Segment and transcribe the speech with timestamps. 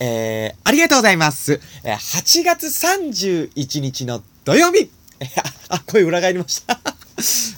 [0.00, 1.60] えー、ありがとうございます。
[1.84, 4.90] え8月31日の土曜日
[5.20, 5.26] え
[5.68, 6.78] あ、声裏返りました。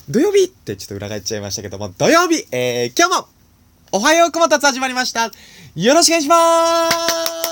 [0.08, 3.28] 土曜日ってちょっと裏返っちゃいましたけども、土曜日、えー、今日も、
[3.92, 5.30] おはようくもたつ始まりました。
[5.74, 7.45] よろしくお願いします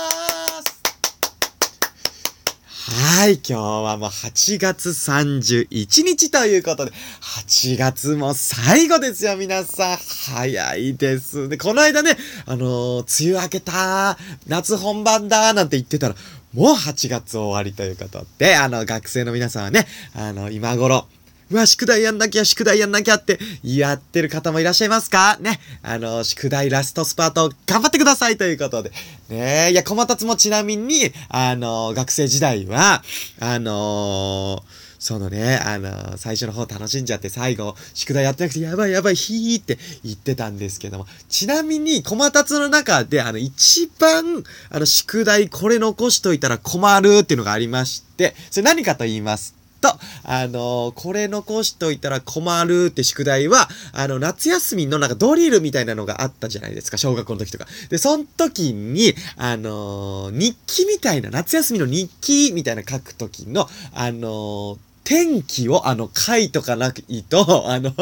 [2.87, 6.93] はい、今日はもう8月31日ということで、
[7.23, 9.97] 8月も最後ですよ、皆さん。
[9.97, 11.57] 早いですね。
[11.57, 14.19] この間ね、あのー梅雨明けた、
[14.49, 16.15] 夏本番だ、なんて言ってたら、
[16.53, 21.07] もう8月終わりということで、あの、学生の皆さんはね、あの、今頃、
[21.51, 25.37] うわ、宿題やんなきゃ、宿題やんなきゃってやってる方もいらっしゃいますか？
[25.41, 25.61] ね。
[25.83, 28.93] あの、宿題ラストスパート頑張ってくださいということで。
[29.29, 33.03] ねいや、小松もちなみに、あの、学生時代は、
[33.41, 34.63] あの
[34.99, 49.55] そのね、あの最初の方楽しんじゃって最後、宿題やってなくてやばいやばい、ひーって言ってたんですけども、ちなみに、小松の中で、あの、一番、あの、宿題これ残しといたら困るっていうのがありまして、それ何かと言います
[49.85, 57.67] と、あのこれ残しといたら困るって宿題は、あの、夏休みのなんかドリルみたいなのがあったじゃないですか、小学校の時とか。
[57.91, 67.93] で、その時に、あの日記みたいな、夏休みの日記みたいな書く時の、あの天気を、あの、書いとかないと、あの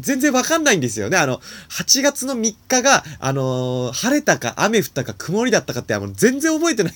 [0.00, 1.16] 全然わかんないんですよね。
[1.16, 6.94] あの、8月の3日が、あのー晴れたか雨降ったか曇りだったかって、あの、全然覚えてない。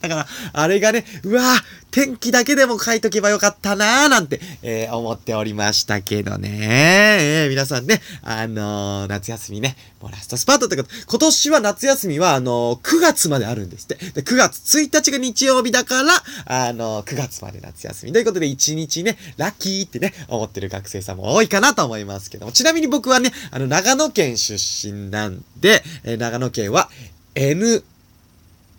[0.00, 7.18] だから、あれがね、うわぁ、天気だけでも書いとけばよかったなーなんて、えー思っておりましたけどね。
[7.20, 13.94] えー皆さんね、あのー夏休みね、もうラストスパートってこと、今年は夏休みは、あのー9月まであるんですって。
[14.12, 16.12] で、9月1日が日曜日だから、
[16.46, 18.12] あのー9月まで夏休み。
[18.12, 22.52] ということで、1日ね、ラッキーってね、思ってる学生さんも多いかなと思いますけども。
[22.52, 24.56] ちなみに僕はね、あの、長野県出
[24.92, 26.88] 身なんで、えー長野県は、
[27.34, 27.82] N、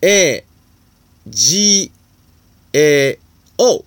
[0.01, 0.45] A、
[1.29, 1.91] G、
[2.73, 3.19] A、
[3.57, 3.83] O。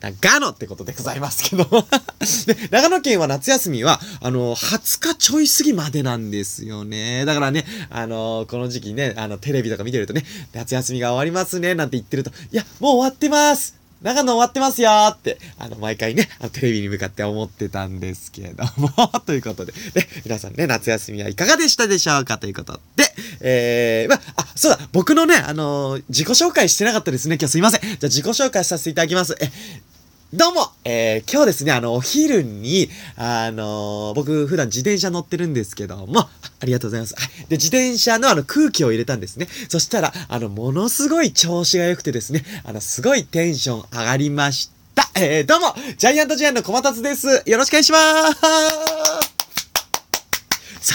[0.00, 1.64] 長野ってことでございますけど。
[2.46, 7.24] で、長野県は夏休みは、あの、20日ちょい過ぎまでなんですよね。
[7.24, 18.90] だからね、あの、この時期ね、あの、テレビとか見てるとね、夏休みが終わりますね、なんて言ってると、いや、もう終わってます長野終わってますよーって、あの、毎回ね、テレビに向かって思ってたんですけども、
[19.24, 22.38] ということで、ね、皆さんね、夏休みはいかがでしたでしょうか？
[22.38, 23.11] ということで、
[23.44, 27.80] えー、まあ、そうだ、僕のね、あのー自己紹介してなかったですね、今日すいません。
[27.80, 29.36] じゃあ自己紹介させていただきます。
[29.40, 29.50] え、
[30.32, 36.20] どうもえー、今日ですね、あの、お昼に、あのー僕、普段自転車乗ってるんですけども、
[36.60, 37.14] ありがとうございます。
[37.14, 39.48] はいで、自転車のあの空気を入れたんですね。
[39.68, 45.10] そしたら、あの、ものすごい調子が良くてですね、あの、すごいテンション上がりました。
[45.14, 47.42] えー、どうもジャイアントジャイアンの小松です。
[47.46, 49.21] よろしくお願いします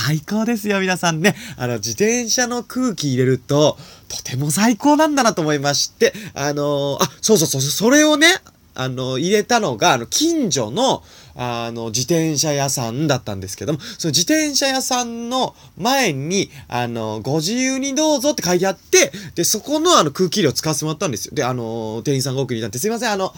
[0.07, 1.35] 最高ですよ、皆さんね。
[1.57, 8.27] あの、自転車の空気入れると、とても最高なんだなと思いまして、あのーあ、そうそうそう、それをね、
[8.73, 11.03] あの、入れたのが、あの、近所の、
[11.35, 21.35] あの、自転車屋さんだったんですけども、その自転車屋さんの前に、あの、ご自由にどうぞって書いてあって、で、そこのあの空気入れを使わせてもらったんですよ。
[21.35, 23.33] で、あの、店員さんが奥にいたんで、すいません、あの、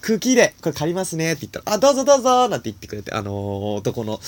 [0.00, 4.18] 空気入れ、これ借りますねって言ったら、あ、どうぞどうぞなんて言ってくれて、あのー男の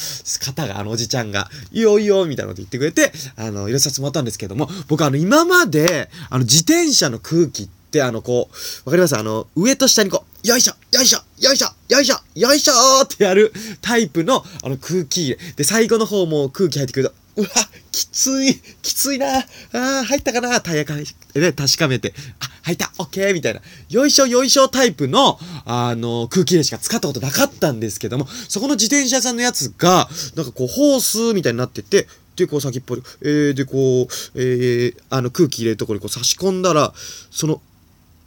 [0.41, 9.17] 方が、あのおじちゃんが、いよいいよみたいなこと言ってくれて、あの、入れさせてもらったんですけども、僕あの、今まで、あの、自転車の空気って、あの、こう、わかります？
[9.17, 15.39] あの、上と下にこう、よいしょよいしょよいしょよいしょよいしょーってやるタイプの、あの、空気入れ。
[15.57, 17.49] で、最後の方も空気入ってくると、うわ、
[17.91, 20.61] きつい、きついな、あー入ったかな？
[20.61, 21.05] タイヤか、ね、
[21.35, 23.33] 確かめて、あ、入った、オッケー。
[23.33, 32.07] みたいな、よいしょよいしょタイプの、あの、空気入れしか使ったことなかったんですけども、そこの自転車さんのやつが、なんかこう、ホースみたいになってて、
[32.37, 36.93] で、こう先っぽで、えー、で、こう、えー、あの、空気入れるところにこう差し込んだら、
[37.31, 37.63] その、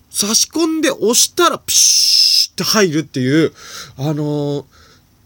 [0.09, 3.53] 差し込んで押したら、ピシーって入るっていう、
[3.97, 4.65] あのー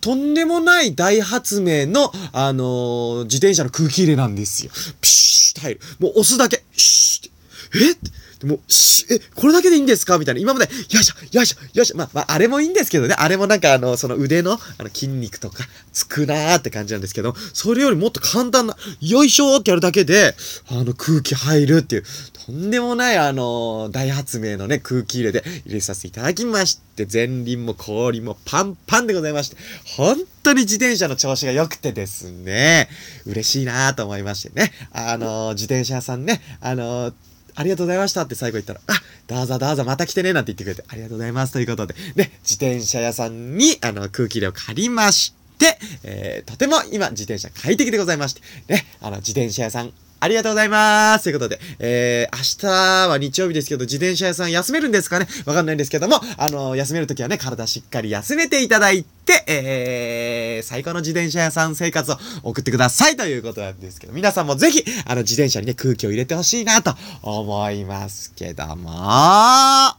[0.02, 4.72] とんでもない大発明の、あのー自転車の空気入れなんですよ。
[5.02, 5.82] ピシーって入る。
[6.00, 7.40] もう押すだけ、シーって。
[7.76, 10.18] えでも、しえ、これだけでいいんですか？
[10.18, 10.42] みたいな。
[10.42, 11.98] 今まで、よいしょ、よいしょ、よいしょ。
[11.98, 13.16] まあ、まあ、あれもいいんですけどね。
[13.18, 20.36] あれもなんか、あの、その腕の、あの、筋肉とか、つくなーって感じなんですけど、それよりもっと簡単な、よいしょーってやるだけで、
[20.70, 22.04] あの、空気入るっていう、
[22.46, 29.58] とんでもない、あの、大発明のね、空気入れで入れさせていただきまして、前輪も後輪もパンパンでございまして、
[29.98, 32.90] 本当に自転車の調子が良くてですね、
[33.26, 37.14] 嬉しいなーと思いましてね、あの、自転車屋さんね、あの、
[37.60, 38.94] ありがとうございましたって最後言ったら、あ、
[39.28, 49.92] どうぞどうぞまた来てねなんて言ってくれて、ありがとうございますということで、ね、自転車屋さんに、あの、空気量借りまして、えー、とても今、自転車快適でございまして、ね、あの、自転車屋さん、
[50.22, 51.24] ありがとうございます。
[51.24, 55.28] ということで、えー、明日は日曜日ですけど、自転車屋さん休めるんですかね？
[55.46, 63.16] わかんないんですけども、あのー、休めるときはね、体しっかり休めていただいて、えー、最高の自転車屋さん生活を送ってください。
[63.16, 69.96] ということなんですけど、皆さんもぜひ、あの、自転車にね、空気を入れてほしいなと思いますけども、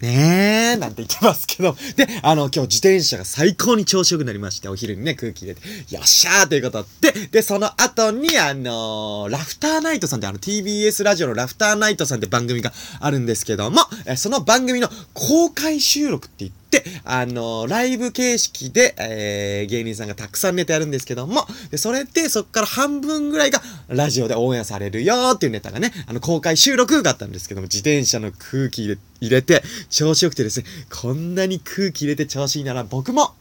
[0.00, 1.76] ねえ、なんて言ってますけど。
[1.96, 5.60] で、あの、今日自転車が最高に調子良くなりまして、お昼にね、空気入れて、
[5.94, 16.58] よっしゃーということで、で、その後に、あのー、ラフターナイトさんって、あの、TBS ラジオのラフターナイトさんって番組があるんですけども、えその番組の公開収録って言って、
[17.04, 28.98] あのー、ライブ形式で、えー、芸人さんがたくさんネタやるんですけども、で、それで、そっから半分ぐらいが、ラジオでオンエアされるよーっていうネタがね、あの、公開収録があったんですけども、自転車の空気入
[29.30, 33.32] れ、て、調子よくてですね、こんなに空気入れて調子いいなら、僕も、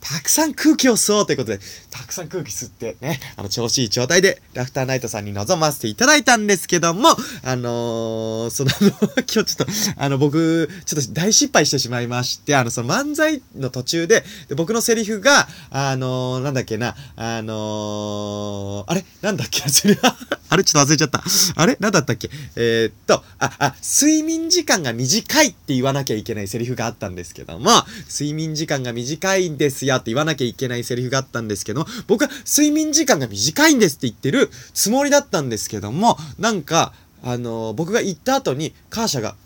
[0.00, 1.58] たくさん空気を吸おうということで、
[1.90, 7.08] たくさん空気吸ってね、あの、調子いい状態で、ラフターナイトさんに臨ませていただいたんですけども、
[7.42, 9.66] あのー、その、 今日ちょっと、
[9.96, 19.04] あの、僕、ちょっと大失敗してしまいまして、あの、その漫才の途中で、で僕のセリフが、あのー、なんだっけな、あのー、あれ？
[19.22, 19.68] なんだっけ？
[19.68, 20.16] それは、
[20.50, 20.62] あれ？
[20.62, 21.24] ちょっと忘れちゃった。
[21.56, 21.76] あれ？
[21.80, 22.30] なんだったっけ？
[22.54, 27.70] え、っと、あ、あ、睡眠時間が短いって言わなきゃいけないセリフがあったんですけども、
[28.08, 39.36] 睡眠時間が短いんですよって言わなきゃいけないセリフがあったんですけど、僕は睡眠時間が短いんですって言ってるつもりだったんですけども、なんか、あのー、僕が行った後に、カーシャが、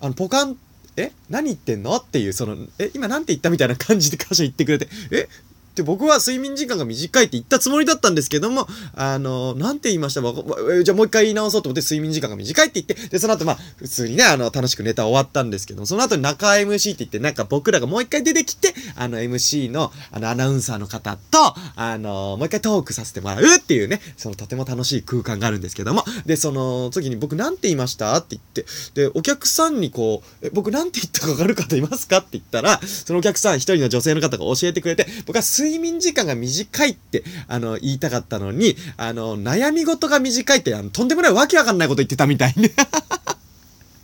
[0.00, 0.56] あの、ポカン、
[0.96, 5.28] え何言ってんのっていう、その、え、今なんて言ったみたいな感じでカーシャ言ってくれて、え
[5.74, 10.20] で、僕は睡眠時間が短いって言ったつもりだったんですけども、あの、なんて言いました？
[10.22, 28.16] じゃあもう一回言い直そうと思って睡眠時間が短いって言って、で、その後まあ、普通にね、あの、楽しくネタ終わったんですけどもその後に中 MC って言って、なんか僕らがもう一回出てきて、あの、MC の、あの、アナウンサーの方と、あの、もう一回トークさせてもらうっていうね、そのとても楽しい空間があるんですけども、で、その時に僕なんて言いました？
[28.16, 32.18] って言って、で、お客さんにこう、え、僕なんて言ったかわかる方いますか？
[32.18, 42.70] って言ったら、そのお客さん一人の女性の方が教えてくれて、僕は睡睡眠時間が短いって、あの、言いたかったのに、あの、悩み事が短いって、あの、とんでもないわけわかんないこと言ってたみたいね。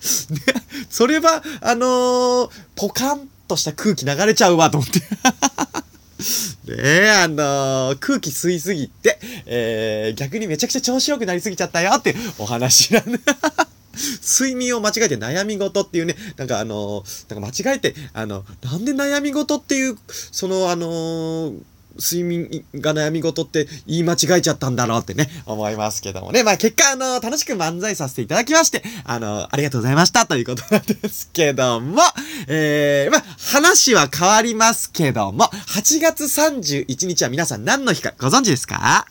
[0.89, 5.01] それは、あのー、ポカンとした空気流れちゃうわ、と思って。
[6.71, 13.21] ねえ、あのー、空気吸いすぎて、えー、逆にめちゃくちゃ調子良くなりすぎちゃったよってお話なんで。
[13.95, 19.97] 睡眠を間違えて悩み事っていうね、なんかあのー、なんか間違えて、あの、なんで悩み事っていう、
[20.33, 21.59] そのあのー
[21.97, 26.45] 睡眠が悩み事って言い間違えちゃったんだろうってね、思いますけどもね。
[26.45, 32.01] まあ結果、あの、楽しく漫才させていただきまして、あの、ありがとうございましたということなんですけども、
[32.47, 39.07] えー、まあ、話は変わりますけども、8月31日は皆さん何の日かご存知ですか？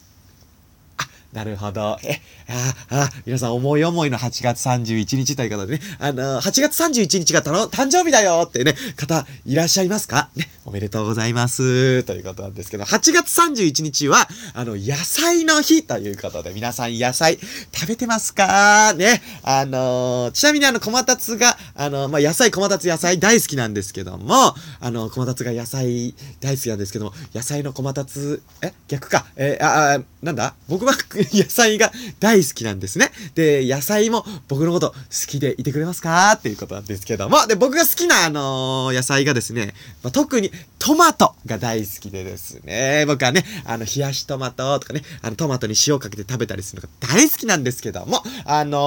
[1.33, 1.97] なるほど。
[2.03, 10.31] え、ああ、皆さん思い思いの8月31日ということでね、あのー、8月31日がたの誕生日だよってね、方いらっしゃいますか？
[10.35, 12.03] ね、おめでとうございます。
[12.03, 17.37] ということなんですけど、8月31日は、あの、野菜の日ということで、皆さん野菜
[17.73, 18.95] 食べてますか？
[18.95, 30.54] ね、あのー、ちなみにあの、小松が、あの、まあ、野菜、小松野菜大好きなんですけども、あの、小松が野菜大好きなんですけども、野菜の小松え、逆か、えー、あ、あ、なんだ？
[30.68, 30.94] 僕は
[31.31, 33.11] 野菜が大好きなんですね。
[33.35, 34.95] で、野菜も僕のこと好
[35.28, 36.33] きでいてくれますか？
[36.33, 39.73] っていうことなんですけども、で、僕が好きな、あのー、野菜がですね、
[40.04, 48.78] まあ、特にトマトが大好きでですね、僕はね、あの、冷やしトマトとかね、あの、トマトに塩かけて食べたりするのが大好きなんですけども、あの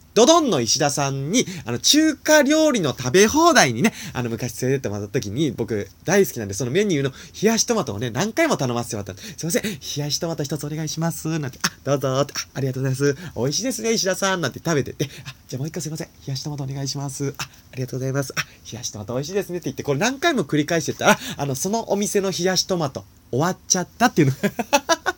[0.00, 9.22] ードドンの石田さんに、あの、中華料理の食べ放題にね、あの、昔連れてってもらった時に、僕、大好きなんで、そのメニューの冷やしトマトをね、何回も頼ませてもらった。
[9.22, 11.38] すいません、冷やしトマト一つお願いします。
[11.38, 13.32] なんて、あ、どうぞって、あ、ありがとうございます。
[13.36, 14.40] 美味しいですね、石田さん。
[14.40, 17.34] なんて食べてて、あ、じゃあもう一回すいません、冷やしトマトお願いします。
[17.38, 17.42] あ、
[17.72, 18.32] ありがとうございます。
[18.36, 18.40] あ、
[18.70, 24.34] 冷やしトマト美味しいですねって言って、これ何回も繰り返してたら、あの、そのお店の冷やしトマト、終わっちゃったっていうの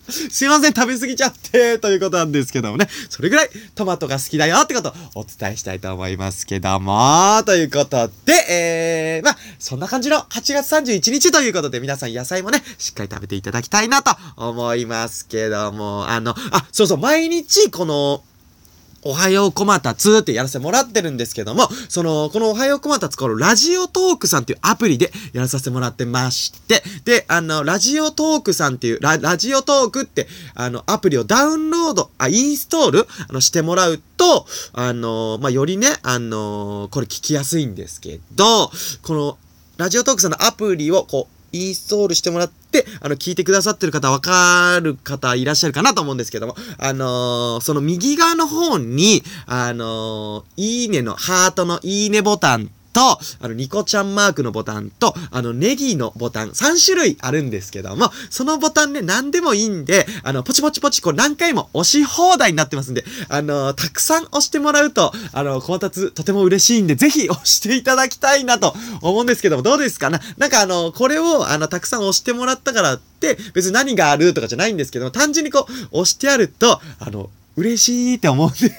[0.09, 2.89] すいません、食べ過ぎちゃって、ということなんですけどもね。
[3.09, 18.23] それぐらいトマトが好きだよってことをお伝えしたいと思いますけども、ということで、えー、まあ、そんな感じの8月31日ということで、皆さん野菜もね、しっかり食べていただきたいなと思いますけども、あの、あ、そうそう、毎日この、
[19.03, 38.71] おはようこまたつってやらせてもらってるんですけども、その、このおはようこまたつ、このラジオトークさんっていうアプリでやらさせてもらってまして、で、あの、ラジオトークさんっていう、ララジオトークって、あの、アプリをダウンロード、あ、インストール、あの、してもらうと、あの、まあ、よりね、あの、これ聞きやすいんですけど、
[39.03, 39.39] この、
[39.77, 42.66] ラジオトークさんのアプリをこう、インストールしてもらって、
[43.01, 70.19] あの、聞いてくださってる方、わかる方いらっしゃるかなと思うんですけども、あのー、その右側の方に、あのー、いいねの、ハートのいいねボタンと、あの、ニコちゃんマークのボタンと、あの、ネギのボタン、3種類あるんですけども、そのボタンね、何でもいいんで、あの、ポチポチポチ、こう何回も押し放題になってますんで、あの、たくさん押してもらうと、あの、コマタツとても嬉しいんで、ぜひ押していただきたいなと思うんですけども、どうですかな？
[70.39, 78.75] なんかあの、これを、あの、たくさん押してもらったからって、別に何があるとかじゃないんですけども、単純にこう、押してあると、あの、嬉しいって思うんで。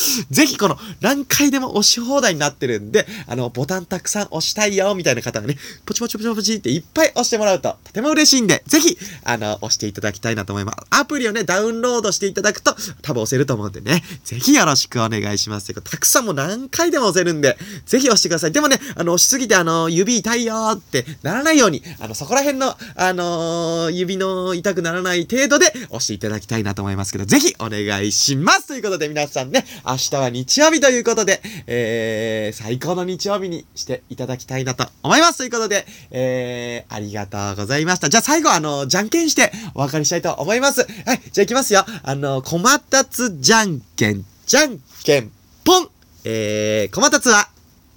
[0.30, 10.78] ぜひこの何回でも押し放題になってるんで、あの、ボタンたくさん押したいよ、みたいな方がね、ポチポチポチポチっていっぱい押してもらうと、とても嬉しいんで、ぜひ、あの、押していただきたいなと思います。
[10.90, 15.72] アプリをね、ダウンロードしていただくと、多分押せると思うんでね、ぜひよろしくお願いします。
[15.72, 18.52] たくさんも何回でも押せるんで、ぜひ押してください。
[18.52, 28.68] でもね、あの、押しすぎて、あの、指痛いよーってならないように、あの、そこら辺の、あのー、指の痛くならない程度で押していただきたいなと思いますけど、ぜひお願いします。
[28.68, 35.38] ということで皆さんね、明日は日曜日ということで、えー、最高の日曜日にしていただきたいなと思います。
[35.38, 38.08] ということで、えー、ありがとうございました。
[38.08, 40.82] じゃあ最後、あの、じゃんけんしてお別れしたいと思います。
[40.82, 41.84] はい、じゃあ行きますよ。
[42.02, 45.32] あの、こまたつじゃんけん、じゃんけん、
[45.64, 45.88] ぽん
[46.24, 47.48] えー、こまたつは、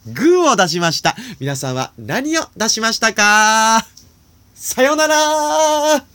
[0.08, 1.16] グーを出しました。
[1.40, 3.86] 皆さんは何を出しましたか？
[4.56, 6.13] さよなら